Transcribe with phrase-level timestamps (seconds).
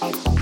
[0.00, 0.35] Bye.